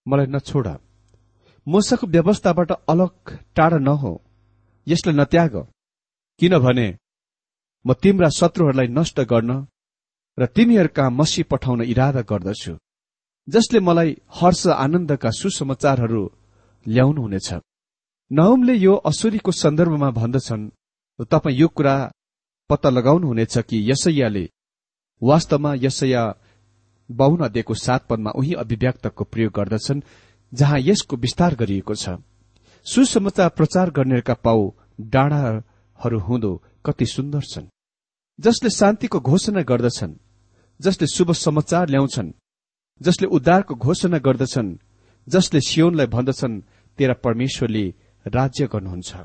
मलाई 0.06 0.28
नछोड। 0.28 0.68
मोसाको 1.68 2.08
व्यवस्थाबाट 2.08 2.72
अलग 2.90 3.14
टाढा 3.56 3.78
नहो 3.80 4.12
यसलाई 4.88 5.16
नत्याग। 5.16 5.56
किनभने 6.40 6.88
म 7.86 7.94
तिम्रा 7.94 8.30
शत्रुहरूलाई 8.30 8.88
नष्ट 8.88 9.20
गर्न 9.32 9.52
र 10.38 10.46
तिमीहरूका 10.56 11.10
मसी 11.10 11.44
पठाउन 11.44 11.82
इरादा 11.84 12.22
गर्दछु। 12.22 12.74
जसले 13.47 13.79
मलाई 13.79 14.12
हर्ष 14.34 14.67
आनन्दका 14.67 15.29
सुसमाचारहरू 15.31 16.23
ल्याउनुहुनेछ। 16.86 17.49
नहुमले 18.31 18.73
यो 18.75 18.93
असुरीको 19.05 19.51
सन्दर्भमा 19.51 20.10
भन्दछन् 20.12 20.69
तपाईँ 21.31 21.58
यो 21.58 21.67
कुरा 21.67 21.95
पत्ता 22.69 22.89
लगाउनुहुनेछ 22.89 23.58
कि 23.58 23.77
यसैयाले 23.91 24.45
वास्तवमा 25.21 25.73
यसैया 25.77 26.23
बाहुन 27.10 27.39
अध्ययको 27.45 27.73
सात 27.75 28.08
पदमा 28.10 28.31
उही 28.31 28.53
अभिव्यक्तको 28.53 29.23
प्रयोग 29.23 29.53
गर्दछन् 29.53 30.01
जहाँ 30.53 30.79
यसको 30.79 31.15
विस्तार 31.15 31.55
गरिएको 31.55 31.95
छ। 31.95 32.17
सुसमाचार 32.86 33.49
प्रचार 33.49 33.89
गर्नेहरूका 33.91 34.34
पाउ 34.34 34.71
डाँडाहरू 35.13 36.19
हुँदो 36.19 36.51
कति 36.86 37.05
सुन्दर 37.05 37.41
छन्। 37.41 37.69
जसले 38.39 38.69
शान्तिको 38.69 39.19
घोषणा 39.19 39.62
गर्दछन् 39.62 40.13
जसले 40.79 41.08
शुभ 41.08 41.31
समाचार 41.31 41.89
ल्याउँछन् 41.89 42.31
जसले 43.01 43.27
उद्धारको 43.27 43.75
घोषणा 43.75 44.17
गर्दछन् 44.17 44.77
जसले 45.27 45.60
सियोनलाई 45.62 46.08
भन्दछन् 46.08 46.62
तेरा 46.97 47.13
परमेश्वरले 47.13 47.86
राज्य 48.25 48.67
गर्नुहुन्छ। 48.67 49.15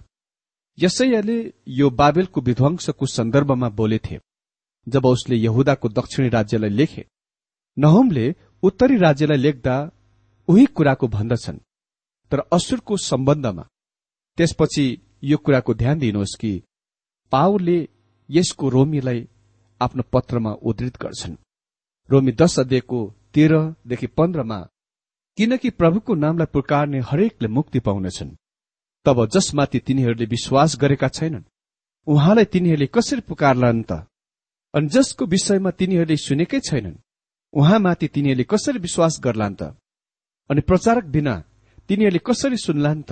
यसैयाले 0.78 1.38
यो 1.68 1.90
बाबेलको 1.90 2.40
विध्वंसको 2.40 3.06
सन्दर्भमा 3.06 3.68
बोलेथे 3.68 4.18
जब 4.86 5.04
उसले 5.06 5.36
यहुदाको 5.36 5.88
दक्षिणी 5.88 6.28
राज्यलाई 6.28 6.70
लेखे 6.70 7.06
नहुमले 7.76 8.34
उत्तरी 8.62 8.96
राज्यलाई 8.96 9.38
लेख्दा 9.38 9.74
उही 10.48 10.64
कुराको 10.66 11.08
भन्दछन्। 11.08 11.58
तर 12.30 12.38
असुरको 12.52 12.96
सम्बन्धमा 12.96 13.64
त्यसपछि 14.38 14.84
यो 15.24 15.36
कुराको 15.36 15.74
ध्यान 15.74 15.98
दिनुहोस् 15.98 16.38
कि 16.40 16.52
पावलले 17.32 17.78
यसको 18.30 18.68
रोमीलाई 18.68 19.28
आफ्नो 19.80 20.02
पत्रमा 20.12 20.52
उद्धृत 20.62 20.96
गर्छन्। 21.02 21.36
रोमी 22.10 22.32
दश 22.32 22.58
अध्ययको 22.58 23.00
तेह्रदेखि 23.34 24.06
पन्ध्रमा 24.06 24.58
किनकि 25.38 25.70
प्रभुको 25.70 26.14
नामलाई 26.14 26.52
पुकारने 26.52 26.98
हरेकले 27.00 27.48
मुक्ति 27.48 27.80
पाउनेछन्। 27.80 28.36
तब 29.06 29.26
जसमाथि 29.26 29.78
तिनीहरूले 29.78 30.26
विश्वास 30.26 30.76
गरेका 30.80 31.08
छैनन् 31.08 31.48
उहाँलाई 32.06 32.44
तिनीहरूले 32.44 32.86
कसरी 32.86 33.20
पुकारलान् 33.20 33.82
त? 33.82 33.92
अनि 34.74 34.88
जसको 34.88 35.26
विषयमा 35.26 35.70
तिनीहरूले 35.70 36.16
सुनेकै 36.16 36.60
छैनन् 36.60 37.00
उहाँमाथि 37.52 38.08
तिनीहरूले 38.08 38.44
कसरी 38.44 38.78
विश्वास 38.78 39.20
गर्लान् 39.24 39.56
त? 39.56 39.62
अनि 40.50 40.60
प्रचारक 40.60 41.04
बिना 41.04 41.34
तिनीहरूले 41.88 42.20
कसरी 42.26 42.56
सुन्लान् 42.56 43.02
त? 43.02 43.10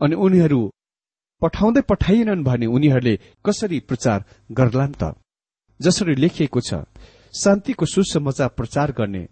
अनि 0.00 0.14
उनीहरू 0.14 0.60
पठाउँदै 1.42 1.80
पठाइएनन् 1.90 2.44
भने 2.44 2.66
उनीहरूले 2.66 3.14
कसरी 3.46 3.80
प्रचार 3.80 4.24
गर्लान् 4.52 4.98
त? 5.02 5.14
जसरी 5.80 6.14
लेखिएको 6.14 6.60
छ 6.60 6.74
शान्तिको 7.34 7.86
सुसमाचार 7.86 8.48
प्रचार 8.48 8.92
गर्ने 8.92 9.24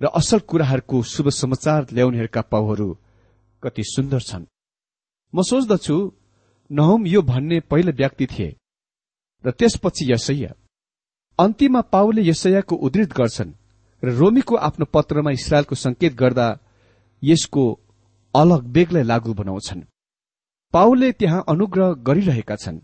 र 0.00 0.06
असल 0.16 0.38
कुराहरूको 0.48 1.02
शुभ 1.04 1.28
समाचार 1.28 1.86
ल्याउनेहरूका 1.92 2.42
पाउहरू 2.42 2.88
कति 3.62 3.82
सुन्दर 3.84 4.20
छन्। 4.20 4.44
म 5.34 5.42
सोच्दछु 5.42 5.96
नहुम 6.70 7.06
यो 7.06 7.20
भन्ने 7.22 7.60
पहिलो 7.60 7.92
व्यक्ति 7.92 8.26
थिए 8.26 8.56
र 9.44 9.50
त्यसपछि 9.50 10.12
यसैया। 10.12 10.52
अन्तिममा 11.38 11.80
पाउले 11.92 12.22
यसैयाको 12.22 12.74
उद्धृत 12.76 13.12
गर्छन् 13.12 13.52
र 14.02 14.08
रोमीको 14.10 14.54
आफ्नो 14.58 14.84
पत्रमा 14.94 15.30
इसरायलको 15.30 15.74
संकेत 15.74 16.14
गर्दा 16.14 16.48
यसको 17.22 17.64
अलग 18.34 18.62
बेग्लै 18.74 19.02
लागू 19.02 19.34
बनाउँछन्। 19.34 19.82
पाउले 20.74 21.12
त्यहाँ 21.12 21.44
अनुग्रह 21.48 21.92
गरिरहेका 22.08 22.56
छन्। 22.56 22.80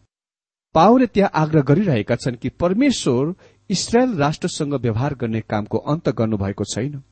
पाउले 0.75 1.07
त्यहाँ 1.07 1.31
आग्रह 1.35 1.63
गरिरहेका 1.63 2.17
छन् 2.17 2.37
कि 2.37 2.49
परमेश्वर 2.61 3.35
इसरायल 3.71 4.15
राष्ट्रसँग 4.15 4.75
व्यवहार 4.75 5.15
गर्ने 5.15 5.41
कामको 5.41 5.79
अन्त 5.79 6.09
गर्नुभएको 6.09 6.65
छैन। 6.65 7.03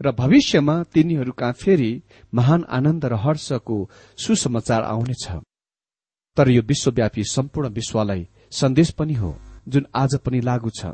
र 0.00 0.12
भविष्यमा 0.12 0.82
तिनीहरू 0.92 1.32
कहाँ 1.32 1.52
फेरि 1.52 2.02
महान 2.34 2.64
आनन्द 2.68 3.04
र 3.04 3.14
हर्षको 3.14 3.76
सुसमाचार 4.18 4.82
आउनेछ। 4.82 5.28
तर 6.36 6.48
यो 6.48 6.62
विश्वव्यापी 6.62 7.24
सम्पूर्ण 7.24 7.68
विश्वलाई 7.68 8.26
सन्देश 8.52 8.90
पनि 8.90 9.14
हो 9.14 9.34
जुन 9.68 9.86
आज 9.94 10.16
पनि 10.24 10.40
लागू 10.40 10.70
छ। 10.70 10.92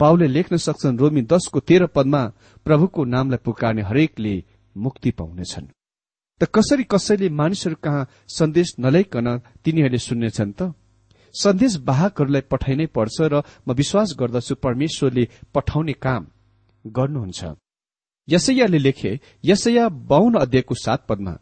पाउले 0.00 0.26
लेख्न 0.26 0.56
सक्छन् 0.56 0.98
रोमी 0.98 1.22
दशको 1.22 1.60
तेह्र 1.60 1.86
पदमा 1.86 2.22
प्रभुको 2.66 3.04
नामलाई 3.04 3.38
पुकार्ने 3.44 3.82
हरेकले 3.82 4.34
मुक्ति 4.76 5.10
पाउनेछन्। 5.10 5.66
त 6.40 6.42
कसरी 6.54 6.84
कसैले 6.84 7.28
मानिसहरू 7.30 7.76
कहाँ 7.82 8.08
सन्देश 8.28 8.74
नल्याइकन 8.78 9.28
तिनीहरूले 9.64 9.98
सुन्नेछन् 9.98 10.52
त? 10.52 10.74
सन्देश 11.34 11.76
वाहकहरूलाई 11.86 12.42
पठाइनै 12.50 12.86
पर्छ 12.96 13.16
र 13.22 13.42
म 13.66 13.72
विश्वास 13.72 14.14
गर्दछु 14.18 14.54
परमेश्वरले 14.56 15.24
पठाउने 15.54 15.94
काम 16.04 16.22
गर्नुहुन्छ। 16.84 17.40
यसैयाले 18.28 18.78
लेखे 18.78 19.12
यसैया 19.44 19.88
बाहुन 20.08 20.34
अध्यायको 20.34 20.74
सात 20.74 21.00
पदमा 21.08 21.34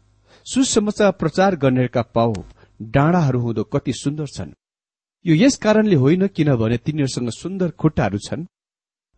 सुसमाचार 0.45 1.11
प्रचार 1.11 1.55
गर्नेका 1.55 2.01
पाउ 2.15 2.33
डाँडाहरू 2.81 3.39
हुँदो 3.39 3.63
कति 3.63 3.93
सुन्दर 3.93 4.27
छन्। 4.27 4.51
यो 5.25 5.33
यस 5.35 5.55
कारणले 5.55 5.95
होइन 5.95 6.27
किनभने 6.27 6.77
तिनीहरूसँग 6.77 7.29
सुन्दर 7.31 7.69
खुट्टाहरू 7.71 8.17
छन् 8.17 8.49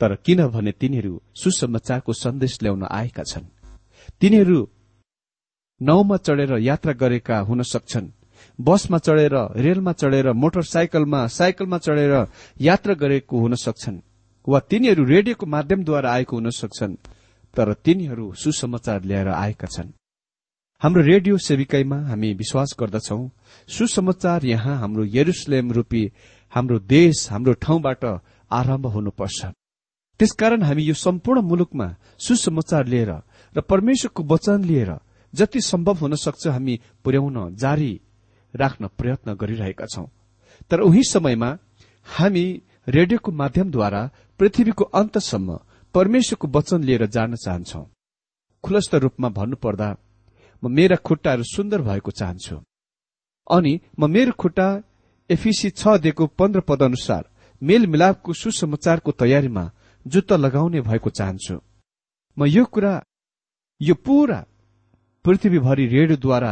तर 0.01 0.15
किनभने 0.25 0.71
तिनीहरू 0.71 1.13
सुसमाचारको 1.35 2.13
सन्देश 2.13 2.57
ल्याउन 2.61 2.83
आएका 2.91 3.23
छन्। 3.23 3.45
तिनीहरू 4.21 4.59
नाउँमा 5.81 6.17
चढेर 6.17 6.51
यात्रा 6.59 6.93
गरेका 6.93 7.37
हुन 7.39 7.61
सक्छन् 7.63 8.07
बसमा 8.59 8.97
चढेर 8.97 9.35
रेलमा 9.57 9.91
चढेर 9.91 10.31
मोटरसाइकलमा 10.33 11.25
साइकलमा 11.27 11.77
चढेर 11.77 12.13
यात्रा 12.61 12.93
गरेको 12.93 13.39
हुन 13.39 13.55
सक्छन् 13.55 13.99
वा 14.47 14.59
तिनीहरू 14.59 15.03
रेडियोको 15.05 15.45
माध्यमद्वारा 15.45 16.11
आएको 16.11 16.35
हुन 16.35 16.49
सक्छन् 16.49 16.95
तर 17.53 17.73
तिनीहरू 17.73 18.33
सुसमाचार 18.33 19.03
ल्याएर 19.03 19.27
आएका 19.27 19.67
छन्। 19.67 19.91
हाम्रो 20.81 21.01
रेडियो 21.03 21.37
सेविकाईमा 21.37 21.97
हामी 22.07 22.33
विश्वास 22.33 22.75
गर्दछौ 22.79 23.19
सुसमाचार 23.69 24.45
यहाँ 24.45 24.77
हाम्रो 24.79 25.03
यरुसलेम 25.07 25.71
रूपी 25.71 26.03
हाम्रो 26.53 26.79
देश 26.79 27.27
हाम्रो 27.31 27.53
ठाउँबाट 27.53 28.05
आरम्भ 28.51 28.85
हुनुपर्छ। 28.87 29.45
त्यसकारण 30.19 30.61
हामी 30.63 30.83
यो 30.83 30.93
सम्पूर्ण 30.93 31.41
मुलुकमा 31.41 31.87
सुसमाचार 32.19 32.85
लिएर 32.85 33.11
र 33.55 33.61
परमेश्वरको 33.61 34.23
वचन 34.23 34.63
लिएर 34.63 34.91
जति 35.33 35.61
सम्भव 35.61 35.97
हुन 35.97 36.15
सक्छ 36.15 36.47
हामी 36.47 36.79
पुर्याउन 37.03 37.55
जारी 37.55 37.91
राख्न 38.55 38.87
प्रयत्न 38.97 39.33
गरिरहेका 39.33 39.85
छौं। 39.85 40.05
तर 40.71 40.79
उही 40.79 41.03
समयमा 41.03 41.49
हामी 42.07 42.45
रेडियोको 42.87 43.31
माध्यमद्वारा 43.31 44.01
पृथ्वीको 44.39 44.83
अन्तसम्म 44.93 45.59
परमेश्वरको 45.95 46.47
वचन 46.55 46.83
लिएर 46.83 47.05
जान 47.07 47.35
चाहन्छौ। 47.35 47.81
खुलस्त 48.63 48.95
रूपमा 48.95 49.29
भन्नुपर्दा 49.29 49.89
म 50.63 50.71
मेरा 50.71 50.95
खुट्टाहरू 50.97 51.43
सुन्दर 51.45 51.81
भएको 51.81 52.11
चाहन्छु। 52.11 52.55
अनि 53.47 53.73
म 53.99 54.09
मेरो 54.09 54.31
खुट्टा 54.41 54.67
एफिसी 55.29 55.69
छ 55.71 55.97
दिएको 56.03 56.25
पन्ध्र 56.39 56.59
पद 56.69 56.83
अनुसार 56.83 57.23
मेलमिलापको 57.61 58.33
सुसमाचारको 58.33 59.11
तयारीमा 59.11 59.63
जुत्ता 60.05 60.35
लगाउने 60.35 60.81
भएको 60.81 61.09
चाहन्छु। 61.09 61.55
म 62.37 62.45
यो 62.45 62.65
कुरा 62.65 62.93
यो 63.81 63.95
पूरा 64.05 64.39
पृथ्वीभरि 65.25 65.85
रेडियोद्वारा 65.87 66.51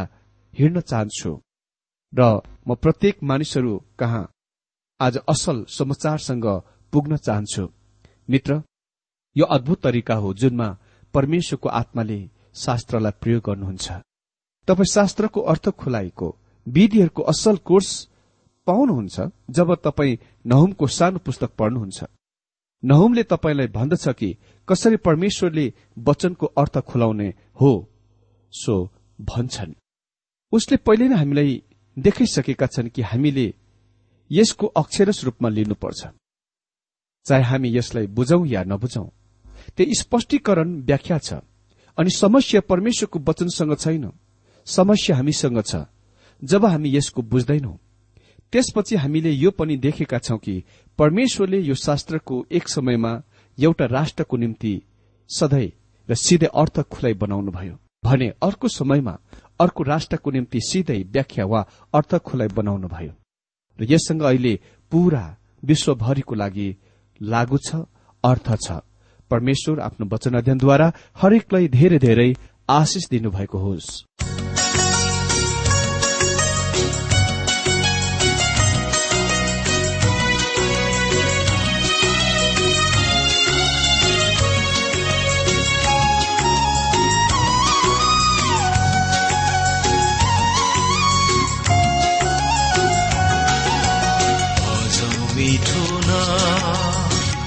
हिँड्न 0.54 0.80
चाहन्छु। 0.80 1.30
र 2.14 2.22
म 2.68 2.74
प्रत्येक 2.74 3.22
मानिसहरू 3.22 3.78
कहाँ 3.98 4.24
आज 5.00 5.16
असल 5.28 5.64
समाचारसँग 5.68 6.46
पुग्न 6.92 7.16
चाहन्छु। 7.16 7.66
मित्र 8.30 8.60
यो 9.36 9.44
अद्भुत 9.46 9.82
तरिका 9.82 10.14
हो 10.14 10.32
जुनमा 10.34 10.68
परमेश्वरको 11.14 11.68
आत्माले 11.70 12.18
शास्त्रलाई 12.54 13.12
प्रयोग 13.20 13.42
गर्नुहुन्छ। 13.46 13.86
तपाईँ 14.68 14.92
शास्त्रको 14.92 15.40
अर्थ 15.52 15.68
खुलाएको 15.74 16.28
विधिहरूको 16.66 17.22
असल 17.22 17.56
कोर्स 17.66 17.90
पाउनुहुन्छ 18.66 19.16
जब 19.50 19.74
तपाईँ 19.84 20.18
नहुमको 20.46 20.86
सानो 20.88 21.18
पुस्तक 21.18 21.50
पढ्नुहुन्छ। 21.58 22.04
नहुमले 22.82 23.22
तपाईँलाई 23.24 23.66
भन्दछ 23.74 24.08
कि 24.08 24.36
कसरी 24.68 24.96
परमेश्वरले 25.02 25.66
वचनको 25.98 26.46
अर्थ 26.46 26.78
खुलाउने 26.78 27.28
हो 27.60 27.72
सो 28.52 28.74
भन्छन्। 29.20 29.74
उसले 30.52 30.76
पहिले 30.76 31.08
नै 31.08 31.16
हामीलाई 31.16 31.62
देखाइसकेका 31.96 32.66
छन् 32.66 32.88
कि 32.88 33.02
हामीले 33.02 33.54
यसको 34.30 34.66
अक्षरस 34.66 35.24
रूपमा 35.24 35.48
लिनुपर्छ। 35.48 36.06
चाहे 37.26 37.42
हामी 37.42 37.76
यसलाई 37.76 38.06
बुझौं 38.06 38.46
या 38.46 38.62
नबुझौं 38.64 39.06
त्यो 39.76 39.94
स्पष्टीकरण 39.94 40.68
व्याख्या 40.82 41.18
छ। 41.18 41.32
अनि 41.98 42.10
समस्या 42.10 42.60
परमेश्वरको 42.60 43.18
वचनसँग 43.18 43.76
छैन। 43.76 44.10
समस्या 44.66 45.16
हामीसँग 45.16 45.62
छ। 45.62 45.86
जब 46.42 46.64
हामी 46.64 46.96
यसको 46.96 47.22
बुझ्दैनौं 47.22 47.76
त्यसपछि 48.52 48.96
हामीले 48.96 49.30
यो 49.30 49.50
पनि 49.50 49.76
देखेका 49.76 50.18
छौं 50.18 50.38
कि 50.38 50.64
परमेश्वरले 50.98 51.58
यो 51.60 51.74
शास्त्रको 51.74 52.46
एक 52.52 52.68
समयमा 52.68 53.22
एउटा 53.58 53.86
राष्ट्रको 53.86 54.36
निम्ति 54.36 54.82
सधैँ 55.30 55.70
र 56.08 56.14
सिधै 56.14 56.46
अर्थ 56.46 56.80
खुलाई 56.82 57.14
बनाउनुभयो। 57.14 57.78
भने 58.04 58.28
अर्को 58.42 58.68
समयमा 58.68 59.18
अर्को 59.64 59.82
राष्ट्रको 59.82 60.30
निम्ति 60.30 60.60
सिधै 60.60 61.00
व्याख्या 61.12 61.44
वा 61.44 61.60
अर्थ 61.94 62.14
खुलाई 62.26 62.48
बनाउनु 62.54 62.88
भयो। 62.88 63.12
र 63.78 63.86
यससँग 63.90 64.22
अहिले 64.22 64.54
पूरा 64.92 65.24
विश्वभरिको 65.62 66.34
लागि 66.34 66.68
लागू 67.20 67.58
छ 67.58 67.84
अर्थ 68.24 68.48
छ। 68.64 68.80
परमेश्वर 69.30 69.80
आफ्नो 69.80 70.06
वचन 70.06 70.34
अध्ययनद्वारा 70.34 70.92
हरेकलाई 71.16 71.68
धेरै 71.68 71.98
धेरै 71.98 72.30
आशिष 72.70 73.08
दिनुभएको 73.10 73.58
होस्। 73.58 73.88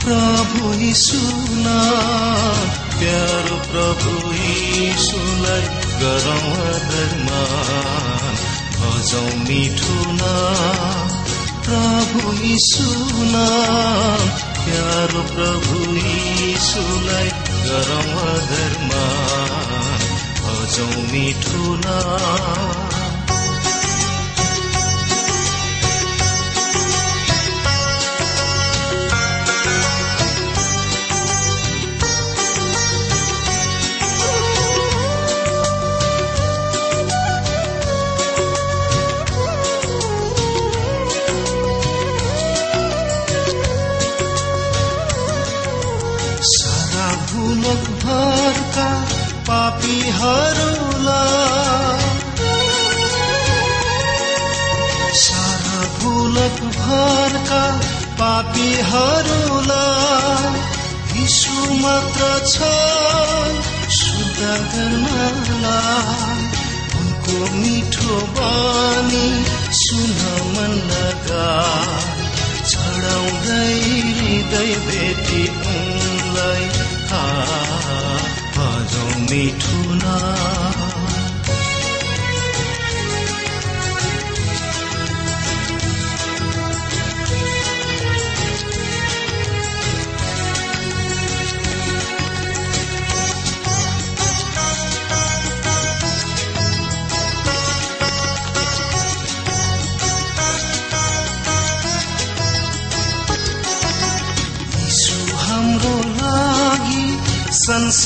प्रभु 0.07 0.67
यीशुना 0.79 1.79
प्यारो 2.99 3.55
प्रभु 3.71 4.11
यीशुलाई 4.33 5.65
गरौँ 6.01 6.77
धर्मान 6.91 8.37
भजौँ 8.77 9.33
मिठो 9.41 9.97
न 10.19 10.31
प्रभु 11.67 12.33
यीशुना 12.43 13.45
प्यारो 14.63 15.23
प्रभु 15.35 15.83
यीशुलाई 15.97 17.29
गरौँ 17.67 18.35
धर्मान 18.53 20.05
भजौँ 20.43 20.93
मिठो 21.11 21.75
न 21.85 22.86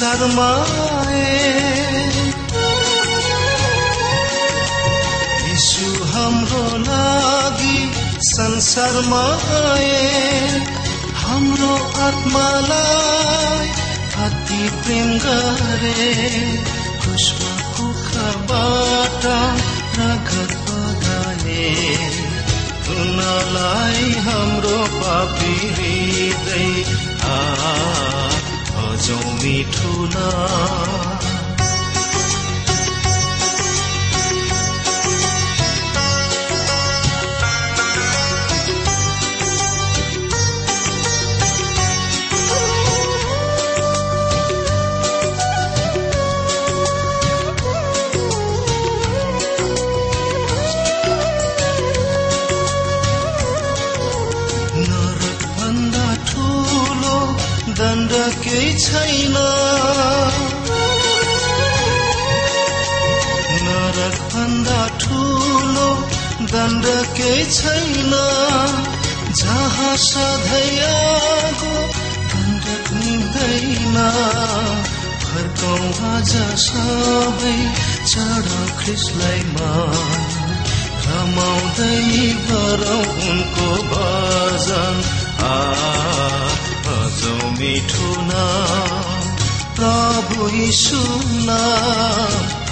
संसारमा 0.01 0.45
आए 0.91 1.25
यीशु 5.41 5.89
हाम्रो 6.13 6.61
लागि 6.85 7.77
संसारमा 8.29 9.21
हाम्रो 11.21 11.75
आत्मालाई 12.07 13.69
अति 14.25 14.63
प्रेम 14.81 15.13
गरे। 15.25 16.09
खुसमा 17.03 17.53
कुखबाट 17.77 19.29
रगत 19.99 20.57
बगाए 20.65 21.69
उनलाई 22.97 24.11
हाम्रो 24.25 24.83
पापी 24.97 25.55
हृदय। 25.77 26.69
आ 27.29 28.31
भजौँ 29.01 29.33
मिठो 29.41 29.93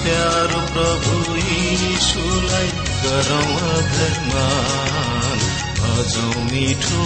प्यारो 0.04 0.60
प्रभु 0.74 1.36
यीशुलाई 1.38 2.70
गरौँ 3.04 3.58
अधर्मान 3.72 5.40
भजौँ 5.80 6.44
मिठो 6.52 7.04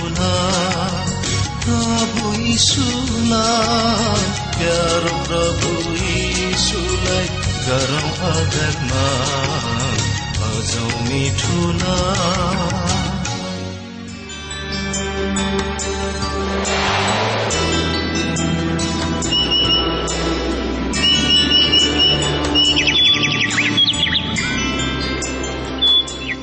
प्रभु 1.65 2.33
यीशु 2.39 2.87
नाम 3.31 4.23
प्यारो 4.57 5.15
प्रभु 5.29 5.71
यीशुलाई 5.99 7.27
गरौँ 7.67 8.11
अधर्मान 8.33 9.97
भजौँ 10.39 10.93
मिठो 11.09 11.71